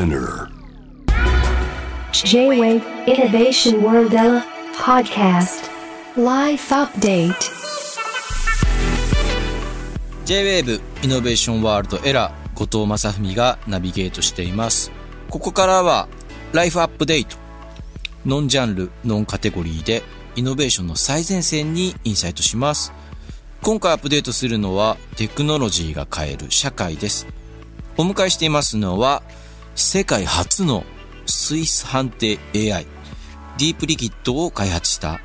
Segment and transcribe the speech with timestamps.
[0.00, 0.48] Spinner.
[2.12, 4.16] J-Wave Innovation World
[4.74, 5.68] Podcast
[6.16, 7.34] Life Update
[10.24, 14.90] J-WAVE イノベーションワールドエラー後藤正文がナビゲートしています。
[15.28, 16.08] ここからは
[16.54, 17.36] ライフアップデート。
[18.24, 20.02] ノンジャンル、ノンカテゴリーで
[20.34, 22.94] イノベーションの最前線にインサイトします。
[23.62, 27.26] 今回アップデートするのはテクノロジーが変える社会です。
[27.98, 29.22] お迎えしていますのは
[29.74, 30.84] 世界初の
[31.26, 32.86] スイス判定 AI
[33.58, 35.20] ディープリキッドを開発した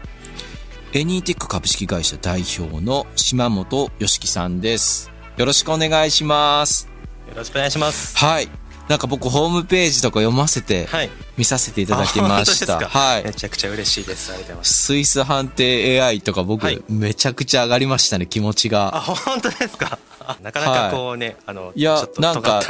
[0.93, 5.11] エニーテック株式会社代表の島本よしきさんです。
[5.35, 6.87] よろしくお願いします。
[7.27, 8.17] よろしくお願いします。
[8.17, 8.47] はい。
[8.87, 11.09] なんか僕ホームページとか読ませて、はい。
[11.37, 12.79] 見させていただきました。
[12.87, 13.33] はいめ。
[13.33, 14.31] ちゃくちゃ嬉しいです。
[14.31, 14.73] ありがとうございます。
[14.85, 18.95] スイス判定 AI とか僕、はいめちゃくちゃ上がりましたね、気持ちが。
[18.95, 19.99] あ、本当ですか？
[20.27, 22.61] あ なかなかこうね、あの、いやなんか、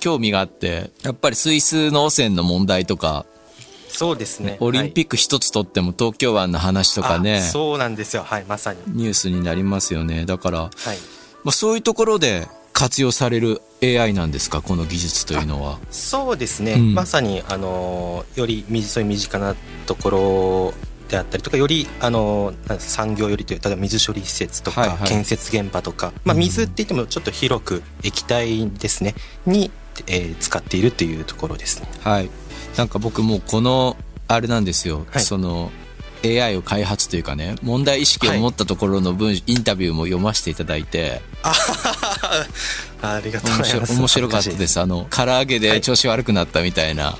[0.00, 3.26] 興味があって、やっぱりスイスの汚染の問題とか、
[3.88, 4.56] そうですね。
[4.58, 8.24] オリンピッック一つとっても東京湾の話とかね、そうなんですよ。
[8.24, 8.80] はい、まさに。
[8.88, 10.26] ニュースになりますよね。
[10.26, 10.70] だから、はい。
[11.44, 15.78] まあ、そういうところで活用される AI なんですか、この技術というのは。
[15.92, 16.72] そうですね。
[16.72, 19.54] うんまさに、あの、よりみそういう身近な
[19.86, 20.74] ところ
[21.14, 25.08] であったりとか、より、あの、産業よりという、例えば水処理施設とか、はいはい。
[25.08, 29.14] 建設現場とか、まあ、水って言ってもちょっと広く液体ですね、
[29.46, 29.70] に、
[30.08, 31.88] えー使っているというところですね。
[32.02, 32.28] はい。
[32.76, 35.22] なんか僕もうこの、あれなんですよ、はい。
[35.22, 35.70] その、
[36.24, 43.92] AI を開発というかね、問題意識を持ったところの文、インタビューも読ませていただいて、ありがとうございます。
[43.92, 44.80] 面白かったです。
[44.80, 47.16] あの、唐揚げで調子悪くなったみたいな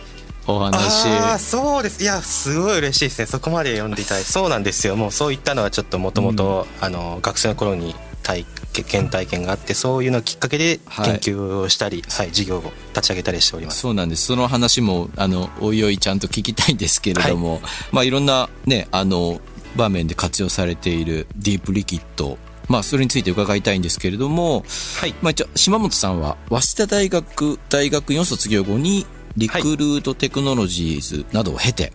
[0.47, 1.09] お話。
[1.09, 2.03] ああそうです。
[2.03, 3.27] いやすごい嬉しいですね。
[3.27, 4.29] そこまで読んでいただいて。
[4.29, 4.97] そうなんですよ。
[4.97, 8.45] もうそういったのはちょっともともとあの学生の頃に体
[8.85, 11.19] 験体験があってそういうのをきっかけではい。
[11.19, 13.81] 研究をしたり、はい事業を立ち上げたりしております。
[13.81, 14.27] そうなんです。
[14.27, 17.61] その話も、あの、おいおいちゃんと聞きたいんですけれども、
[17.93, 19.41] まあいろんなね、あの、
[19.77, 22.39] 場面で活用されているディープリキッド、
[22.69, 24.65] まあそれについて伺いたいんですけれども、
[25.01, 25.15] はい。
[25.21, 29.07] まあ一応、島本さんは、早稲田大学、大学4卒業後に、
[29.37, 31.93] リクルートテクノロジーズなどを経て、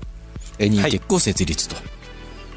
[0.59, 1.75] エニーテックを設立と。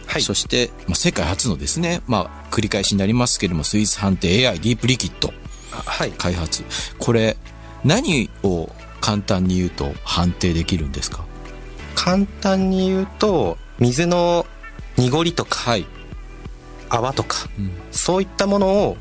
[0.06, 5.32] はいそして、まあ、世界初のですね、まあ、繰り返しになりますけれども、スイス判定 AI ディープリキッド
[5.72, 6.64] あはい開発。
[6.98, 7.36] これ、
[7.84, 8.68] 何を
[9.00, 11.24] 簡単に言うと判定できるんですか？
[11.94, 14.46] 簡単に言うと水の
[14.96, 15.86] 濁りとかはい。
[16.90, 18.96] 泡とかうんそういったものを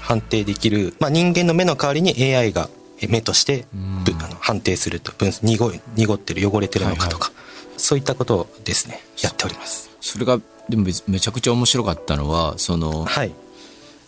[0.00, 2.70] 判定できる、まあ、人間の目の代わりに AI が
[3.08, 7.32] 目としてあの判定すると分濁い濁ってる汚れてるのかとか、
[7.76, 9.00] そういったことをですね。
[9.22, 9.90] やっております。
[10.00, 10.38] それが、
[10.68, 13.32] でも別めちゃくちゃ面白かったのは、その、はい。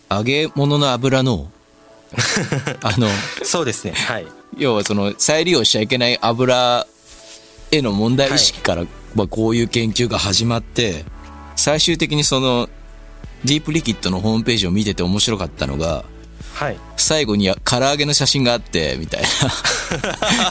[0.09, 1.51] 揚げ物の油の、
[2.81, 3.09] あの、
[3.43, 3.91] そうですね。
[3.91, 4.27] はい。
[4.57, 6.87] 要はその再利用しちゃいけない油
[7.71, 11.05] への問題意識から、まあ、こういう研究が始まって
[11.55, 12.69] 最終的にその
[13.43, 16.05] ディープリキッドのホームページを見てて面白かったのが
[16.57, 16.77] はい。
[16.95, 19.27] 最後に唐揚げの写真があってみたいな。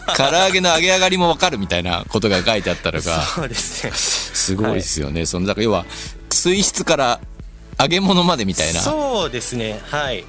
[0.14, 3.22] 唐揚げの揚げ上がりもわかるみたいなことが書いてあったのが。
[3.24, 3.92] そうですね。
[3.92, 5.84] すごいですよね、そのだから要は
[6.30, 7.20] 水質から
[7.80, 8.82] 揚げ物までみたいな。
[8.82, 9.80] そうですね。
[9.90, 10.24] はい。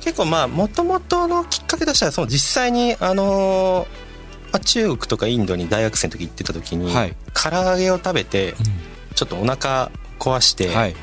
[0.00, 7.14] 結構まあもともとのきっかけとしてはその実際にあのーまあ、中国とかインドに大学生の時行ってた時に、はい。
[7.34, 8.54] 唐揚げを食べて
[9.14, 10.96] ちょっとお腹壊して、はい。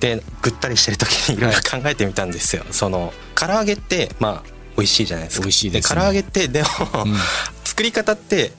[0.00, 5.44] でぐったりしてる時にいろいろ考えてみたんですよ、その唐揚げってまあ美味しいじゃないですか。
[5.44, 6.00] 美味しいですね。
[6.00, 6.68] 唐揚げってでも、
[7.04, 7.14] うん。
[7.64, 8.52] 作り方って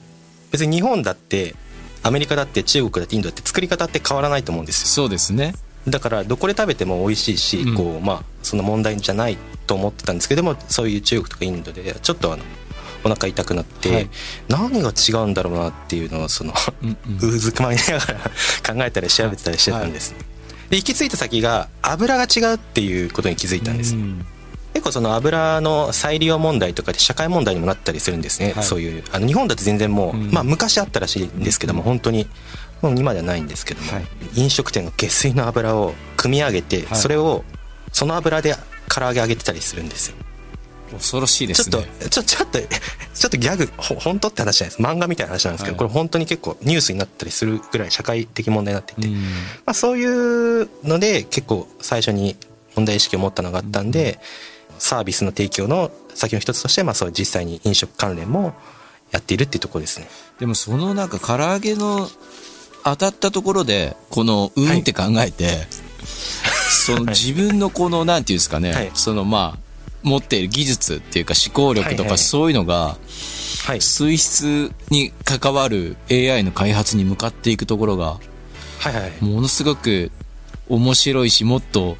[0.50, 1.54] 別に日本だって
[2.02, 4.86] アメリカだって中国だってインドだって作り方って変わらないと思うんですよ。
[4.88, 5.54] そうですね。
[5.86, 7.74] だからどこで食べても美味しいし、うん。
[7.74, 9.36] こうまあその問題じゃない
[9.66, 12.42] と思ってたんですけどもそういう中国とかインドでちょっとあの
[13.04, 14.10] お腹痛くなって、はい。
[14.48, 16.52] 何が違うんだろうなっていうのをその
[16.82, 17.28] うんうん。
[17.28, 20.18] うずくまりながら考えたり調べてたりしてたんですね、
[20.68, 24.26] で行き着いた先が油が違うっていうことに気づいたんです、うん
[24.72, 28.64] 結構その油の再利用問題とかで社会問題にもなったりするんですね、はい。
[28.64, 30.30] そういうあの日本だと全然もう、うん。
[30.30, 32.26] まあ昔あったらしいんですけども、本当に
[32.80, 34.04] もう今ではないんですけども、はい。
[34.34, 36.98] 飲食店の下水の油を組み上げて、はい。
[36.98, 37.44] それを
[37.92, 38.54] その油で
[38.88, 40.16] 唐揚げ揚げてたりするんですよ。
[40.92, 44.82] 恐ろしいでちょっとすねちょちょっとちょっとギャグほ本当って話じゃないです。
[44.82, 45.78] 漫画みたいな話なんですけど、はい。
[45.78, 49.14] これ本当に結構ニュースになったりするぐらい社会的問題になっていて、うん。
[49.14, 49.20] ま
[49.66, 50.04] あ、そうい
[50.62, 52.36] うので結構最初に
[52.74, 54.18] 問題意識を持ったのがあったんで、
[54.80, 58.54] サービスの提供の先の一つとして、まあ、そう実際に飲食関連も
[59.12, 60.08] やっているっていうところですね。
[60.40, 62.08] でもそのなんか唐揚げの
[62.82, 65.66] 当たったところでこのうんって考えて、
[66.86, 68.90] その 自分のこのなんていうんですかね、はい。
[68.94, 69.58] そのまあ
[70.02, 72.08] 持っている技術っていうか思考力とかはい。
[72.10, 72.96] はいそういうのが
[73.66, 73.80] はい。
[73.82, 78.18] 水質に関わる AI の開発に向かっていくところが、
[78.78, 79.12] はいはい。
[79.20, 80.10] ものすごく
[80.68, 81.96] 面白いし、もっと、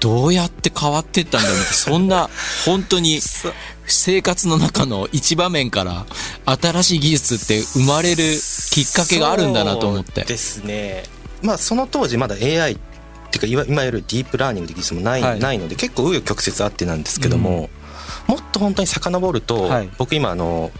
[0.00, 2.30] どうやって変わっていったんだろうって、そんな、
[2.64, 3.52] 本当に、 そ
[3.86, 6.06] 生活の中の一場面から、
[6.44, 8.24] 新しい技術って生まれる
[8.70, 10.24] きっかけがあるんだなと思って。
[10.24, 11.04] ですね。
[11.42, 12.76] まあその当時まだ AI っ
[13.30, 15.40] ていうかいわいわゆるディープラーニング的技術もない,、はい。
[15.40, 17.70] ないので結構紆余曲折あってなんですけども、
[18.26, 19.90] もっと本当に遡ると、はい。
[19.96, 20.70] 僕今あの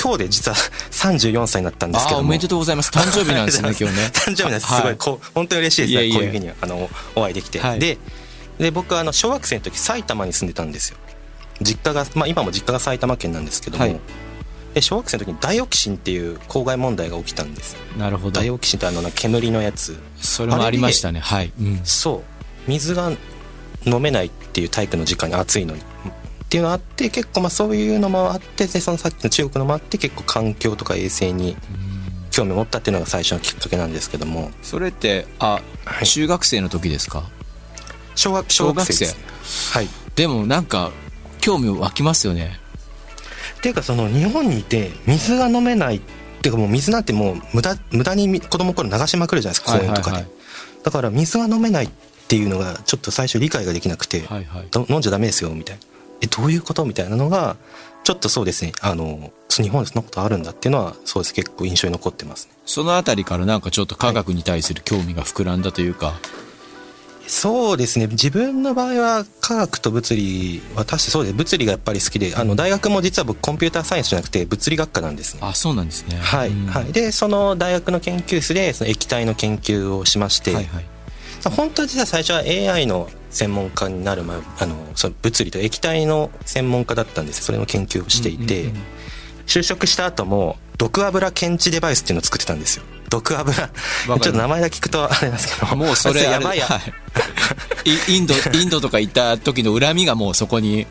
[0.00, 2.90] 今日で実は34歳になったんですけどおめでとうございます。
[2.90, 4.10] 誕生日なんですね、 今日ね。
[4.12, 5.94] 誕生日なんです、はいすごいこう本当に嬉しいです。
[5.94, 6.14] ねいえいえ。
[6.14, 7.78] こういうふうにあのお会いできて、はい。
[7.78, 7.98] で
[8.58, 10.98] で僕はあの小学生の時埼玉に住んでたんですよ。
[11.60, 14.00] 実家が、まあ、今も実家が埼玉県なんですけども、はい。
[14.74, 17.76] で小学生の時にダイオキシンっていう公害問題が起きたんです。
[17.96, 18.32] なるほど。
[18.32, 18.50] ダイ。
[18.50, 19.98] オキシンってあの煙のやつ。
[20.18, 21.20] それもありましたね。
[21.20, 21.52] はい。
[21.58, 21.80] うん。
[21.84, 22.16] そ
[22.66, 22.70] う。
[22.70, 23.10] 水が
[23.84, 25.80] 飲めないっていう体育の時間に暑いのに。
[25.80, 25.84] っ
[26.48, 31.56] ていうのがあって結構まあそういうのもあってでそのさっきの中国のもあって結構環境とか衛生に
[32.30, 34.50] 興味を持ったっていうのが最初のきっかけなんですけども。
[34.62, 36.06] それって、あ、はい。
[36.06, 37.24] 中学生の時ですか？
[38.16, 39.06] 小学小学生
[39.72, 39.88] はい。
[40.16, 40.90] でもなんか、
[41.40, 42.58] 興味湧きますよね。
[43.58, 46.00] っていうかその日本にいて水が飲めないっ
[46.42, 50.36] ていうかもう水なんてもう無駄無駄にみ子供の頃流しまくるじゃないですか公園とかで、はいはい
[50.86, 51.88] だから水が飲めないっ
[52.28, 54.68] ていうのがちょっと最初理解ができなくて、はいはい。
[54.70, 55.82] ど飲んじゃダメですよみたいな。
[56.20, 57.56] えどういうことみたいなのが
[58.04, 58.70] ちょっとそうですね。
[58.80, 61.34] あの日本でそんなことあるんだっていうのはそうです。
[61.34, 62.52] 結構印象に残ってますね。
[62.66, 66.14] そのあたりからなんかちょっと科学に対する興味が膨らんだというか、
[67.26, 68.06] そうですね。
[68.06, 75.40] 自分の場合は科学と物理は確かそうで物理がやっぱり好きであの大学も実は僕コンピューターサイエンスじゃなくて物理学科なんですね。
[75.42, 76.16] あ、そうなんですね。
[76.16, 76.66] はい、うん。
[76.66, 80.84] はい、でその大学の研究室でその液体の研究をしまして、はいはい。
[81.50, 88.72] 本当は実は最初は AI の専門家になる前あのその物理と液体の専門家だったんですそれの研究をしていて、
[89.46, 93.54] 就職した後も毒油検知デバイスっていうのを作ってたんですよ毒油。
[93.54, 95.76] ちょっと名前だけ聞くとあれですけど。
[95.76, 96.80] もうそれやばいや、は
[97.84, 97.90] い。
[97.90, 100.86] いインド、 インドとか行った時の恨みがもうそこに。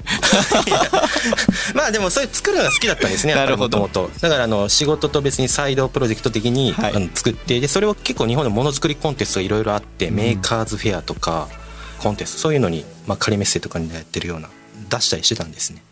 [1.73, 3.79] まあでもそれ作るのが好きだったんですね なるほど。
[3.79, 6.95] もとだからあの仕事と別にサイドプロジェクト的に、はい。
[6.95, 11.47] あの作ってでそれを結構日本でものづくりコンテストがいろいろあって、メーカーズフェアとか
[11.99, 14.49] コンテストそういうのに、まあ、仮メッセとかにやってるような
[14.89, 15.83] 出したりしてたんですね。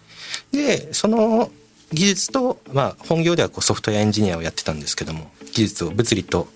[0.51, 1.51] でその
[1.91, 6.47] 技術と、まあ、本業ではこうソフトウェアエンジニアをやってたんですけども技術を物理と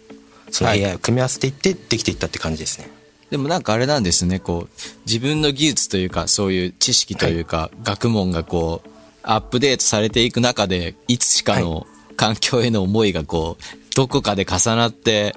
[0.51, 0.85] そのはい。
[0.85, 2.89] AI を組み合わせていってできていったって感じですね、
[3.29, 8.89] でもなんかあれなんですね、こう、自分の技術というか、そういう知識というか、学問がこう、
[9.23, 11.85] アップデートされていく中で、いつしかの
[12.15, 13.63] 環境への思いがこう、
[13.95, 15.35] どこかで重なって、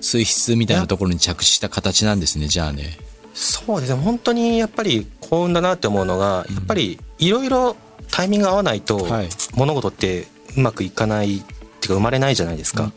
[0.00, 2.98] 水質みたいなところに着地した形なんですね、じゃあね。
[3.32, 4.00] そうですね。
[4.00, 7.76] 本当にやっぱり幸運だなって思うのが、やっぱりいろいろ
[8.10, 9.28] タイミングが合わないとはい。
[9.54, 11.42] 物事ってうまくいかない
[11.86, 12.92] っていうか生まれないじゃないですか、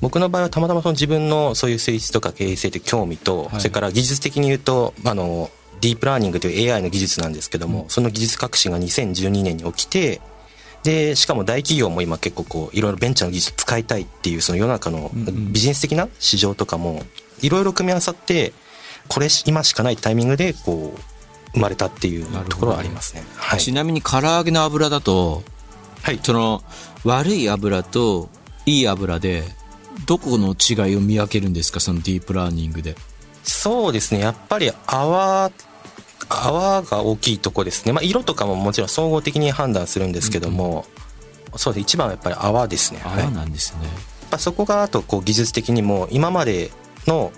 [0.00, 3.60] 僕の場合はたまたまその自分のそういう性質とか経営性って興味と、はい。
[3.60, 5.50] それから技術的に言うとあの
[5.80, 10.20] ディープラーニングという AI の技術なんですけども、その技術革新が2012年に起きて
[10.82, 15.52] でしかも大企業も今結構こういろいろベンチャーの技術使いたいっていうその世の中のうんうん。
[15.52, 17.02] ビジネス的な市場とかも
[17.40, 18.52] いろいろ組み合わさって
[19.08, 21.00] これ今しかないタイミングでこう
[21.54, 23.22] 生まれたっていうところはありますね。
[23.36, 25.42] はい、ちなみに唐揚げの油だと、
[26.02, 26.62] はい、その、
[27.04, 28.28] 悪い油と
[28.66, 29.44] いい油で、
[30.06, 32.96] どこの違いを見分けるんですか、そのディープラーニングで。
[33.42, 34.20] そうですね。
[34.20, 35.50] やっぱり泡
[36.28, 40.86] 泡が大きいとこですね、まあ、色とかももちろん総合的に判断するんですけども、
[41.56, 41.82] そうです。
[41.82, 44.14] 一番はやっぱり泡ですね、はい、泡やっなんですね。
[44.34, 46.70] ぱそこがあとこう技術的にも今まで
[47.06, 47.32] の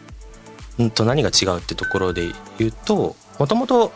[0.82, 3.92] んと何が違うってところで言うともともと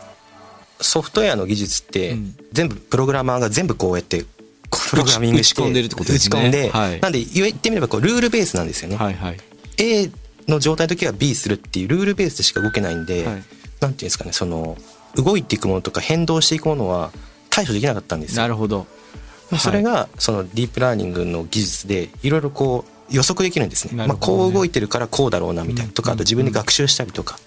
[0.79, 2.35] ソフトウェアの技術ってうん。
[2.51, 4.25] 全部プログラマーが全部こうやって
[4.71, 6.39] プログラミングして打ち込んでるってことですね。
[6.39, 7.01] 打ち込んで、はい。
[7.01, 9.37] なんで言ってみればこうルールベースなんですよね、はいはい。
[9.77, 10.09] A
[10.47, 13.35] の状態の時は B するっていうルールベースでしか動けないんで、はい。
[13.35, 13.43] なんてい
[13.87, 14.77] うんですかねその
[15.15, 17.11] 動いていくものとか変動していくものは
[17.49, 18.41] 対処できなかったんですよ。
[18.43, 18.87] なるほど。
[19.59, 24.07] それがそのディープラーニングの技術でいろいろこう予測できるんですね。
[24.07, 26.15] まあ、こう動いてるからこうだろうなみたいなとかうん。
[26.15, 27.37] あと自分で学習したりとか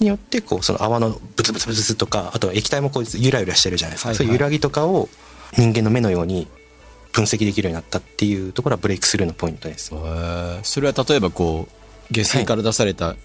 [0.00, 4.24] によってこうその泡のブツブツブツとかあと液体もこうゆらゆらしてるじゃないですか、はいはい。
[4.24, 5.08] そういう揺らぎとかを
[5.52, 6.46] 人間の目のように
[7.12, 9.92] 分析できるようになったっていうところはブレイクスルーのポイントです。
[10.62, 11.68] それは例えばこ
[12.10, 13.16] う下水から出された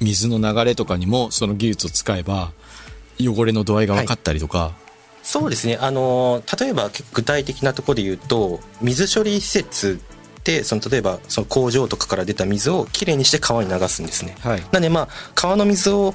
[0.00, 2.52] 水の流れとかにもその技術を使えば
[3.20, 4.72] 汚れの度合いが分かったりとか、
[5.22, 5.78] そうですね。
[5.80, 10.00] あの例えば具体的なところで言うと水処理施設
[10.38, 14.36] ってその例えばその工場とかから出た水をきれいにして川に流すんですね。
[14.40, 14.62] はい。
[14.72, 16.14] なんでまあ川の水を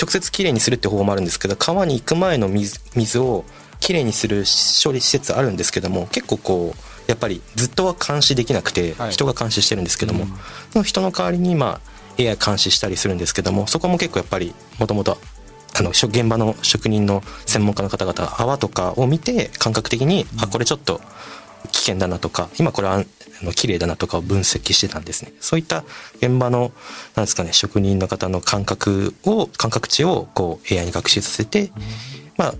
[0.00, 3.44] 直接きれいにするって方法もあるんですけど川に行く前の水水を
[3.80, 4.44] 綺麗にする
[4.82, 9.10] 処理施設あるんですけども結構こうやっぱりずっとは監視できなくてはい。
[9.10, 10.30] 人が監視してるんですけども、うん。
[10.70, 11.80] その人の代わりにま
[12.18, 15.18] あ AI 監視したりするんですけどもそこも結構やっぱりもともと
[15.74, 21.00] あの現場の職人の専門家の方々が泡とかを見て感覚的に、あこれちょっと
[21.70, 23.04] 危険だなとか今これはあ
[23.44, 25.32] の綺麗だなとかを分析してたんですね。
[25.40, 25.84] そういった
[26.16, 26.72] 現場の
[27.14, 31.70] なんですかね職人の方の感覚を感覚値をこう AI に学習させて、
[32.36, 32.54] まあ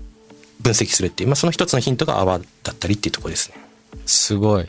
[0.61, 3.55] 分析するっていう、まあ、その一つのヒントが泡だったりっていうところですね
[4.05, 4.65] すごい。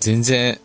[0.00, 0.58] 全然、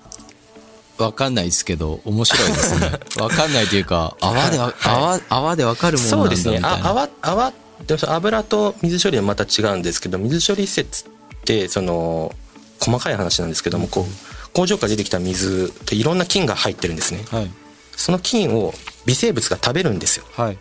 [0.97, 2.91] わかんないですけど、面白いですね。
[3.21, 7.53] わかんないというか、泡でわ、泡、泡でわかるものなんだそうですね泡泡
[7.87, 11.07] でも油と水処理はまた違うんですけど水処理施設っ
[11.45, 12.35] てその
[12.79, 17.51] 細かい話なんですけどもこう工場から出てきた水っていろんな菌が入ってるんですねはい。
[17.95, 18.73] その菌を
[19.05, 20.57] 微生物が食べるんですよはい。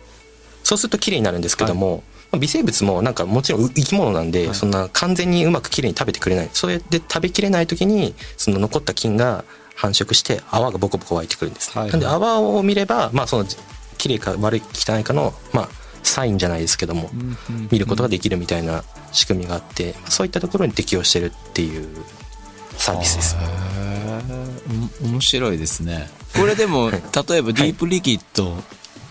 [0.63, 4.55] そうすると綺麗になるんですけども、まあ微生物もなんかもちろん生き物なんで、はい。
[4.55, 6.49] そんな完全にうまく綺麗に食べてくれない。
[6.53, 9.45] それで食べきれない時にその残った菌が
[9.75, 11.91] 繁殖して泡がボコボコ湧いてくるんです、はいはい。
[11.91, 13.45] なんで泡を見ればまあその
[13.97, 15.69] 綺麗か悪い汚いかのまあ
[16.03, 17.09] サインじゃないですけども、
[17.71, 21.87] 見ることができるみたいな仕組みがあってそういったところに適用してるっていう
[22.77, 23.35] サービスです。
[23.35, 23.99] へー。
[25.03, 26.09] お面白いですね。
[26.35, 28.55] これでも、 例えばディープリキッド、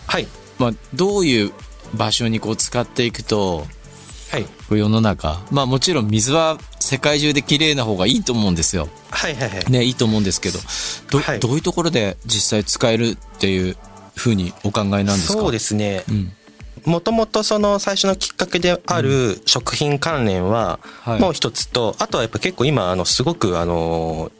[0.06, 0.26] はい。
[0.58, 1.52] まあ、どういう
[1.94, 3.66] 場所にこう使っていくと、
[4.30, 4.46] はい。
[4.70, 8.88] 世の中、まあもちろん水は世界中で綺麗な方がいいと思うんですよ。
[9.10, 10.58] はいはいはい、ね、いいと思うんですけど、
[11.10, 11.40] ど,、はい。
[11.40, 13.76] どういうところで実際使えるっていう
[14.14, 15.32] ふうにお考えなんですか？
[15.34, 16.04] そうですね。
[16.10, 16.32] うん。
[16.84, 21.20] もともとその最初のきっかけである食品関連ははい。
[21.20, 24.30] もう一つと、あとはやっぱ結構今あのすごくあの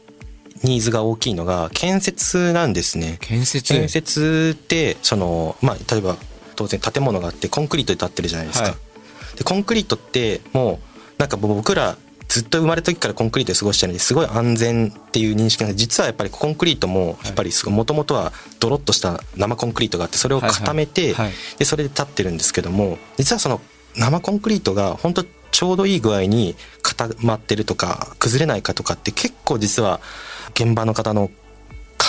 [0.63, 3.17] ニーズが大きいのが建設なんですね。
[3.21, 3.73] 建設。
[3.73, 6.15] 建設ってそのまあ例えば
[6.59, 8.69] 当然建物があってコンクリートで建ってるじゃないですか。
[8.69, 9.37] はい。
[9.37, 10.79] でコンクリートってもう
[11.17, 11.97] なんか僕ら
[12.27, 21.15] ずっと生まれた時からコンクリートで過ごしてるんですごい安全っていう認識なんで実はやっぱりコンクリートもやっぱりもともとはドロッとした生コンクリートがあってそれを固めて、
[21.57, 23.61] でそれで立ってるんですけども実はその
[23.95, 29.99] 生コンクリートが本当ちょうどいい具合に固まってるとか崩れないかとかって結構実は
[30.51, 31.31] 現場の方の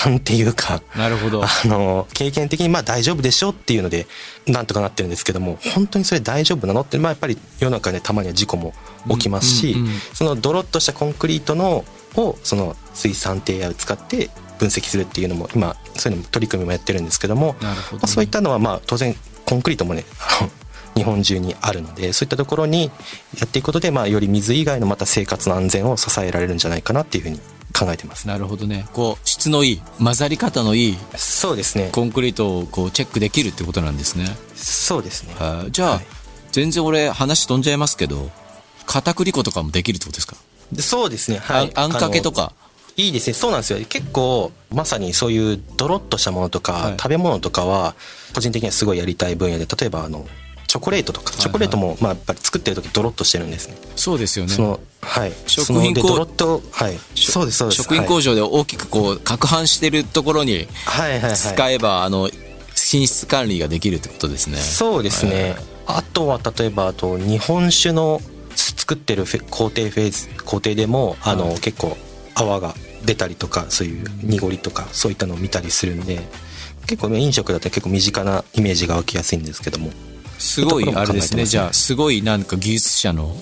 [0.02, 1.44] 勘っていうかなるほど。
[1.44, 4.06] あの経験的にまあ大丈夫でしょっていうので
[4.46, 6.80] なんとかなってるんですけども本当にそれ大丈夫なの？
[6.80, 8.72] ってまあやっぱり世の中でたまには事故も
[9.10, 9.92] 起きますし、うんうんうん。
[10.14, 11.84] そのドロッとしたコンクリートの
[12.16, 17.96] をその水産低を使って分析するっていうのも今そういうのも取り組みもやってるんですけどもなるほど。
[17.96, 19.14] ねまあ、そういったのはまあ当然
[19.46, 20.04] コンクリートもね
[20.96, 22.90] 日本中にあるのでそういったところに
[23.38, 27.40] やっていくことでまあより水以外のまた生活の安全を支えられるんじゃないかなっていうふうに
[27.72, 28.26] 考えてます。
[28.28, 28.86] なるほどね。
[28.92, 31.90] こう、質のいい、混ざり方のいいそうですね。
[31.92, 34.36] コンクリートをこうチェックできるってことなんですね。
[34.56, 35.34] そうですね。
[35.38, 36.06] はいじゃあ、はい
[36.52, 38.28] 全然俺話飛んじゃいますけど、
[38.84, 40.34] 片栗粉とかもできるってことですか、
[40.72, 41.38] でそうですね。
[41.38, 41.70] はい。
[41.76, 42.48] あんかけとか？
[42.48, 42.52] か。
[42.96, 43.34] いいですね。
[43.34, 43.78] そうなんですよ。
[43.88, 47.94] 結構、まさにそういうドロッとしたものとか、はい食べ物とかは、
[48.34, 50.26] 個人的にはすごいやりたい分野で、例えばあの、
[50.70, 53.74] チョコレートとか、いチョコレートも、まあ、やっぱり作ってる時ドロッとしてるんですね。
[53.96, 54.62] そうですよねそ。
[54.62, 55.32] の、はい。
[55.48, 56.96] 食品工でドロッと、はい。
[57.16, 57.82] そうです、そうです。
[57.82, 61.36] 食品工場で大きくこう、攪拌してるところにはい、はいはいはい。
[61.36, 62.30] 使えば、あの、
[62.76, 64.58] 品質管理ができるってことですね。
[64.58, 65.56] そうですね。
[65.88, 68.20] あとは例えばあと日本酒の
[68.54, 71.96] 作ってる工程フェーズ工程でもあの、はい結構
[72.36, 72.74] 泡が
[73.04, 76.20] 出たりとかそういう濁りとかそういったのを見たりするんで
[76.86, 79.90] 結構ね飲食だと結構身近なイメージが湧きやすいんですけども
[80.40, 81.42] すごい、あれですね。
[81.42, 83.36] ねじゃあ、すごいなんか技術者の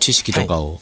[0.00, 0.80] 知識とかを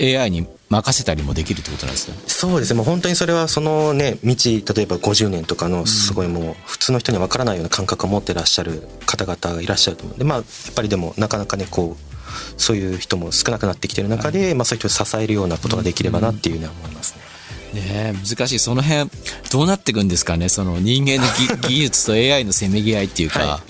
[0.00, 2.16] AI に任せたりもできるってことなんですね。
[2.26, 12.12] そうですねもう本当にそれはそのね道例えば50年とかのすごいもう普通の人には分からないような感覚を持ってらっしゃる方々がいらっしゃると思うでまあやっぱりでもなかなかねこう
[12.60, 17.32] そういう人も少なくなってきてる中で、まあ、そういう人を支えるようなことができればなっていうのは思いますね。
[17.74, 18.58] ねえ難しい。
[18.58, 19.10] その辺、
[19.50, 20.48] どうなっていくんですかね？
[20.48, 23.60] その人間のぎ 技術と AI のせめぎ合いっていうか、は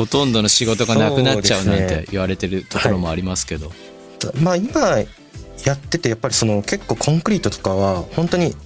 [0.00, 3.70] ほとんどの仕事がなくなっちゃうなんて言われてるところもありますけど。
[4.40, 4.80] まあ今
[5.66, 8.56] やっててやっぱりその結構コンクリートとかは本当に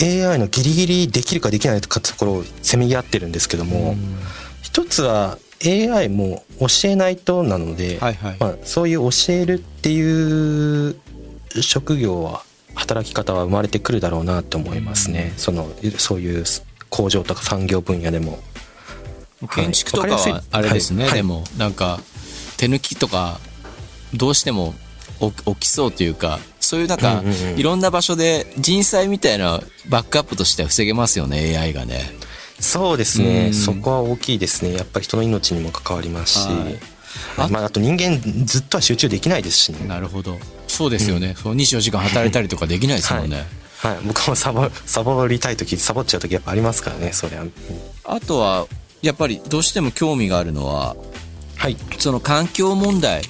[0.00, 3.96] AI のギリギリできるかできないかってところをせめぎ合ってるんですけども、
[4.62, 8.36] 一つは AI も教えないとなので、はいはい。
[8.40, 10.96] まあ、そういう教えるっていう
[11.60, 16.44] 職業は働き方は生まれてくるだろうなと思いますね、そのそういう
[16.88, 18.38] 工場とか産業分野でも。
[19.46, 19.64] はい。
[19.64, 21.14] 建築とかはあれですね、はい。
[21.14, 22.00] でもなんか
[22.56, 23.40] 手抜きとか
[24.14, 24.74] どうしても
[25.20, 32.00] 起起きそうというかそういうなんか、うんうんうんいろんな場所で人災みたいなバックアップとしては防げますよね AI がね。
[32.58, 33.54] そうですね、うん。
[33.54, 34.72] そこは大きいですね。
[34.72, 36.78] やっぱり人の命にも関わりますし、はい。
[37.36, 39.86] あまあ、あと人間ずっとは集中できないですしね。
[39.86, 40.38] なるほど。
[40.68, 43.44] そうですよね、そう24時間働いたりとかできないですもんね、
[43.76, 47.52] はい、僕もサボサボりたい時サボっちゃう時やっぱありますからねそれは、うん。
[48.04, 48.66] あとは
[49.02, 50.96] やっぱりどうしても興味があるのは
[51.58, 51.76] はい。
[51.98, 53.24] その環境問題っ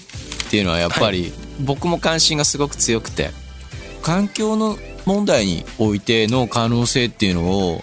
[0.51, 3.31] ていうのはやっぱり僕も関心がすごく強くて
[4.03, 7.83] 環境の問題においての可能性っていうのを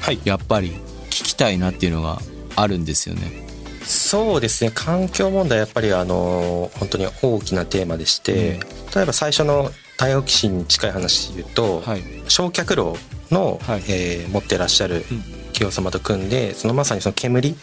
[0.00, 0.20] はい。
[0.24, 0.72] やっぱり
[1.10, 2.18] 聞きたいなっていうのが
[2.56, 3.44] あるんですよね。
[3.84, 4.70] そうですね。
[4.74, 8.58] 環境問題やっぱりあの本当に大きなテーマでして、
[8.94, 12.02] 例えば最初の太陽気神に近い話で言うと、はい。
[12.28, 12.96] 焼却炉
[13.30, 13.82] の、はい。
[13.88, 17.56] えー持ってらっしゃるうん企業様と組んでそのまさにその煙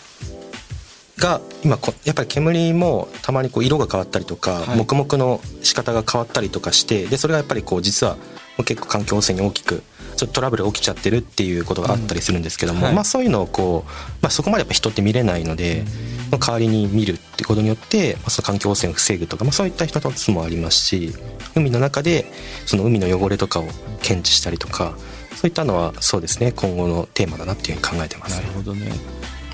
[1.18, 4.78] が今こやっぱり煙もたまにこう色が変わったりとか、はい。
[4.78, 8.18] 黙々の仕方が変わったりとかしてでそれがやっぱりこう実は
[8.66, 9.84] 結構環境汚染に大きく
[10.18, 12.96] ちょっとトラブル起きちゃってるっていうことがあったりするんですけども、うんはい。
[12.96, 13.90] まあ、そういうのをこう、
[14.22, 15.84] まあ、そこまでやっぱ人って見れないので、
[16.32, 21.14] まあ代わりに見るってことによって、まあ、その環境汚染を防ぐとか、まあ、そういった一つもありますし
[21.56, 22.26] 海の中で
[22.66, 23.68] その海の汚れとかを
[24.02, 24.96] 検知したりとか
[25.42, 28.54] そういったのはそうですね今後のテーマだなっていうふうに考えてますなる。
[28.54, 28.92] ほどね。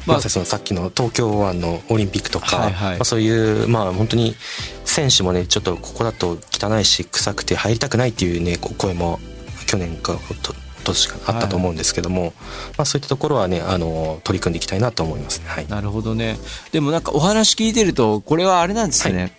[0.05, 4.35] まあそのさっきの東京湾のオリンピックとか、はいはいまあ、そういうまあ本当に
[4.83, 9.19] 選手もねちょっとここだと汚いし臭くて入りたくないっていうねこ声も
[9.65, 12.33] 去年かおと今年かあったと思うんですけども、
[12.77, 15.45] まあ、そういったところはねあの取り組んでいきたいなと思いますね。
[15.47, 16.37] はい、なるほどね。
[16.71, 19.37] でもなんかお話聞いてると、これはあれなんですよね。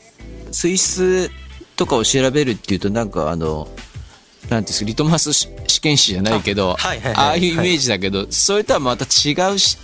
[0.53, 1.31] 水質
[1.77, 5.33] とかを調べるっていうと、なんかあの、なんていうんですか、リトマス
[5.79, 9.79] 試験紙じゃないけど、あはいはいはいああいうイメージだけど、それとはまた違うし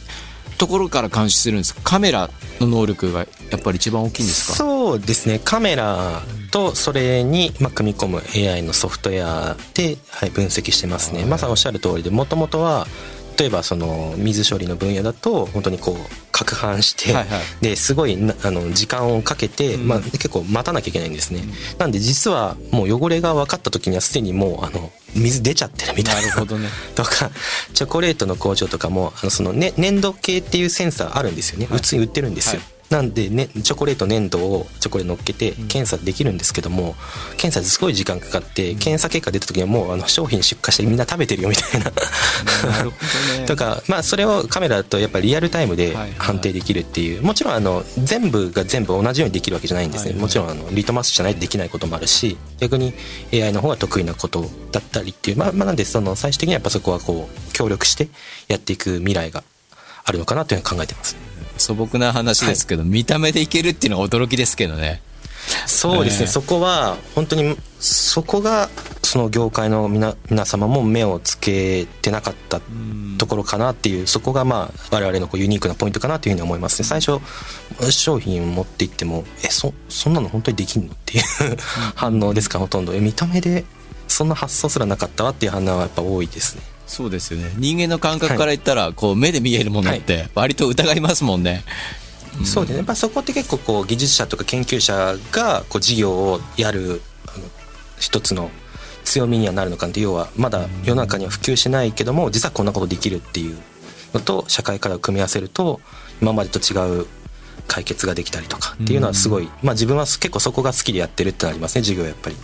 [0.58, 1.82] ところから監視するんですか？
[1.84, 3.20] カメラの能力が
[3.50, 4.56] やっぱり一番大きいんですか？
[4.56, 5.40] そうですね。
[5.44, 11.24] カメラとそれに、まあ、組み込む AI のソフトウェアで、はい、分析してますね。
[11.24, 12.86] まさにおっしゃる通りでもともとは
[13.38, 15.96] 例えばその水処理の分野だと本当にこう
[16.32, 17.64] 攪拌して、はいはい。
[17.64, 19.88] ですごいなあの時間をかけて、うん。
[19.88, 21.42] まあ、結構待たなきゃいけないんですね、
[21.78, 26.20] なんで実はもう汚れが分かった時にはすでにもうあの水出ちゃってるみたな。
[26.20, 26.68] ないるほどね。
[26.94, 27.30] とか
[27.72, 31.78] チョコレートの工場とかもあのその、ね、粘土系っていうセンサーあるんですよね、はい。
[31.78, 36.94] 普通に売ってるんですよ、はいなんで、ね、チョコレート粘土をチョコレート乗っけて検査できるんですけども、
[37.36, 41.90] 検査ですごい時間かかって検査結果出た時にはもうあの商品出荷してみんな食べてるよみたいな。
[43.46, 52.94] とか、まあ、それをカメラだとやっぱりリアルタイムで判定できるっていう、もちろんあの全部が全部同じようにできるわけじゃないんですね、もちろんあのリトマスじゃないとできないこともあるし逆に
[53.32, 58.08] AI の方が得意なことだったりっていう、まあ、まあなんでその最終的にはやっぱそこはこう協力して
[58.46, 59.42] やっていく未来が
[60.04, 61.33] あるのかなというふうに考えてます。
[61.64, 65.00] 素朴な話ですけど、見た目でいけるっていうのは驚きですけどね。
[65.66, 66.26] そうですね、ええ。
[66.26, 68.68] そこは本当にそこが
[69.02, 72.60] その業界の皆皆様も目をつけてなかった
[73.18, 76.88] ところかなっていうそこがまあ我々のこうユニークなポイントかなというふうに思いますね。
[76.88, 77.20] 最初
[77.90, 81.24] 商品を持っていってもえそそんなの本当にできんのっていう
[81.94, 82.94] 反応ですかほとんど。
[82.94, 83.64] え見た目で
[84.08, 87.52] そんな発想すらなかったわっていう反応はやっぱ多いですねそうですよね。
[87.56, 91.64] 人間の感覚から言ったら、こう目で見えるものって割と疑いますもんね。
[92.44, 92.76] そうですね。
[92.78, 97.44] やっぱそこって結構こう技術者とか研究者がこう事業をやるあの
[97.98, 98.50] 一つの
[99.04, 103.56] 強みにはなるのかなって要はまだ世の中には普及しないけども実はこんなことできるっていう
[104.12, 105.80] のと社会課題を組み合わせると
[106.20, 107.06] 今までと違う
[107.66, 112.36] 解決ができたりとかっていうのはすごい、まあ自分は結構そこが好きでやってるってのありますね授業やっぱり。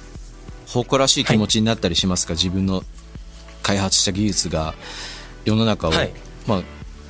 [0.66, 2.85] 誇らしい気持ちになったりしますか、自分の
[3.70, 4.74] 開発した技術が
[5.44, 6.12] 世の中を、はい。
[6.46, 6.62] まあ、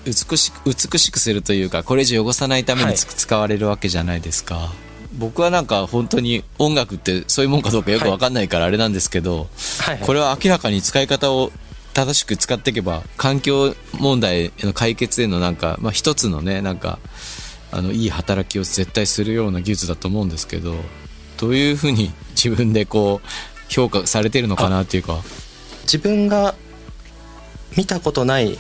[0.05, 3.15] 美しく美しくするというかこれ以上汚さないためにつ、はい。
[3.17, 4.73] 使われるわけじゃないですか。
[5.19, 9.49] 僕はなんか本当に音楽ってそういうもんかどうかよくわかんないからあれなんですけど、
[9.81, 9.97] はい。
[9.97, 11.51] はいこれは明らかに使い方を
[11.93, 17.01] 正しく使っていけば環境問題の解決へのなんか、まあ、一つのねなんか
[17.73, 20.77] あのいい働きを絶対するような技術だと思うんですけど
[21.37, 23.27] どういうふうに自分でこう
[23.71, 25.19] 評価されてるのかなっていうか
[25.91, 26.55] 自分が
[27.77, 28.57] 見たことない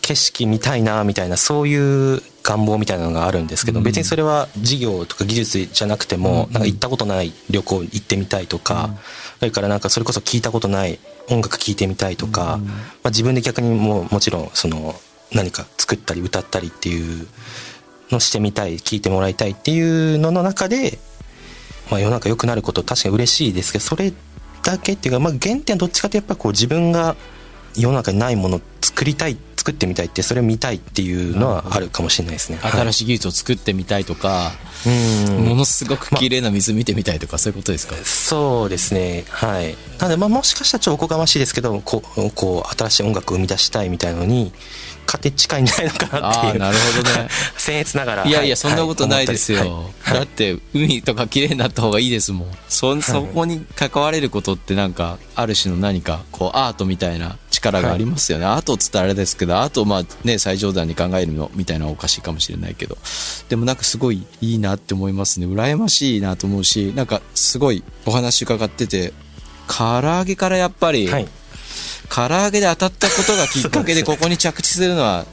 [0.00, 3.84] 景色見たいなみたいなそういう願望みたいなのがあるんですけど、うん。
[3.84, 6.52] 別にそれは事業とか技術じゃなくても、うん。
[6.52, 8.90] なんか行ったことない旅行行ってみたいとか、
[9.38, 12.66] それからなんかそれこそ聞いたことない音楽聴いてみたいとか、うん。
[12.66, 12.72] ま
[13.04, 14.94] あ、自分で逆にもうもちろんその
[15.32, 17.28] 何か作ったり歌ったりっていう
[18.10, 20.98] のしてみたい聞いてもらいたいっていうのの中で、
[21.90, 24.12] まあ、世の中良くなること確かに嬉しいですけどそれ
[24.62, 27.16] だけっていうか、まあ、原点はどっちかってやっぱこう自分が
[27.76, 32.58] 世の中にないものを作りたい作ってみたいってそれを見たいっていうのはあるかもしれないですね。
[32.62, 34.52] 新ししい技術を作ってみたいとか、
[34.84, 34.88] い、
[35.30, 35.44] うん。
[35.44, 37.94] ものすごく綺麗な水見てみたいとか、そういうことですか？
[38.04, 39.24] そうですね。
[39.28, 39.76] はい。
[39.98, 44.52] なのでまあもしかしたらちょっとおこがましいですけどこうこう新しい音楽を生み出したいみたいのに
[45.12, 46.58] 家庭近いんじゃないのかなっていう。
[46.58, 47.28] なるほどね。
[47.58, 48.26] 僭越ながら。
[48.26, 49.90] いやいや、そんなことないですよ。
[50.06, 52.48] だって、海とか綺麗になった方がいいですもん。
[52.68, 58.46] そ、そこに関われることってなんか、ある種の何か、こう、アートみたいな力がありますよね。
[58.46, 62.96] アートっつったらあれですけど、アートをまあね、最上段に考えるのみたいなのはおかしいかもしれないけど。
[63.50, 65.46] でもなんかすごいいいなって思いますね。
[65.46, 69.12] 羨ましいなと思うし、なんかすごいお話伺ってて、
[69.68, 71.28] 唐揚げからやっぱり、はい。
[72.08, 75.26] 唐揚げで当たったことがきっかけでここに着地するのは、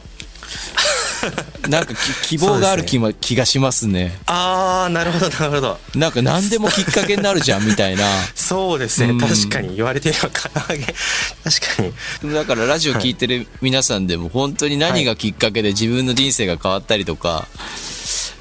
[1.69, 4.17] なんかき希望がある気,、も気がしますね。
[4.25, 5.77] あー、なるほど、なるほど。
[5.95, 8.05] なんか何でもきっかけになるじゃんみたいな。
[8.35, 9.09] そうですね。
[9.09, 10.85] うん確かに言われてみれば唐揚げ。
[10.85, 11.83] 確か
[12.23, 12.33] に。
[12.33, 17.47] だからラジオ聞いてる皆さんでも本当に何がきっかけで自分の人生が変わったりとか、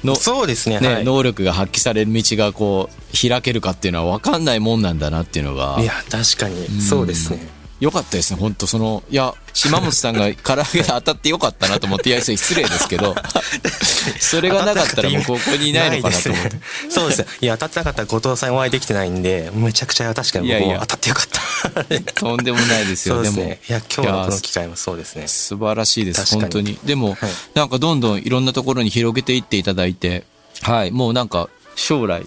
[0.03, 0.79] の、そうですね。
[0.79, 1.03] ね、はい。
[1.03, 7.58] 能力が発揮される道がこう、開けるかっていうのは分かんないもんなんだなっていうのがい、や、確かに、そうですね。
[7.79, 13.15] よかったですね、本当その、いや、島本さんが唐揚げで当たってよかったなと思って、いや、失礼ですけど、
[14.19, 16.51] それがなかったらもうここにいないのかなと思って。
[16.89, 17.27] そうですね。
[17.41, 22.19] いや、当たってなかったら後藤さんお会いできてないんで、めちゃくちゃ確かにいやいや僕も当たってよかった。
[22.19, 23.61] とんでもないですよ、でもそうですね。。
[23.69, 25.27] いや、今日のこの機会もそうですね。
[25.27, 26.77] 素晴らしいです、本当に。
[26.83, 30.23] でも、はいなんかどんどんいろんなところに広げていっていただいて、
[30.61, 32.25] はい、もうなんか将来、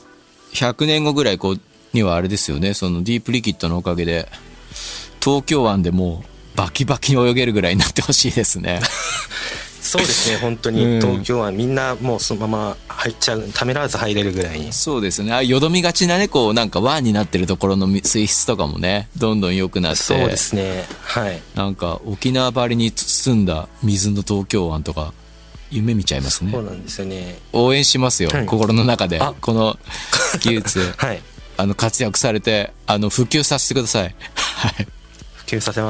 [0.55, 1.61] 100年後ぐらいこう
[1.93, 4.29] にはあれですよね、そのディープリキッドのおかげで、
[5.23, 8.81] 東京湾でもうバキバキに泳げるぐらいになってほしいですね。
[9.83, 11.01] そうですね、本当うんに。
[11.01, 14.73] 東京はみんなもうそのまま入っちゃう、ためらわず入れるぐらいに。
[14.73, 15.33] そうですね。
[15.33, 20.87] あよどみがちなね、こうなんか湾になってるところの水質とかもね、どんどん良くなって、そうですね。
[21.03, 21.43] はい。
[21.55, 25.13] なんか沖縄張りに澄んだ水の東京湾とか、
[25.71, 26.63] 夢見ちゃいますねそう。
[26.63, 27.39] なんですよね。
[27.53, 29.35] 応援しますよ、はい心の中であ。
[29.41, 29.79] この
[30.41, 30.93] 技術。
[30.97, 31.23] はい。
[31.57, 34.15] あの、活躍されて、あの、普及させてください。
[34.35, 34.87] はい。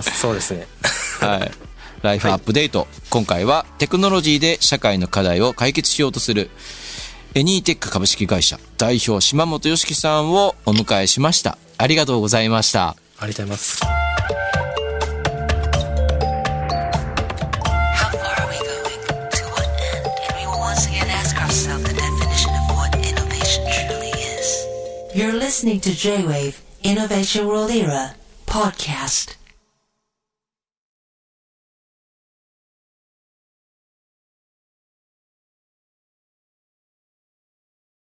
[0.03, 0.67] そうですね。
[1.21, 1.53] はい。
[2.03, 6.51] ライフアップデート、今回はテクノロジーで社会の課題を解決しようとする
[7.35, 11.59] エニーテック株式会社代表島本よしきさんをお迎えしました。
[11.79, 12.97] ありがとうございました。
[13.21, 13.83] ありがとうございます、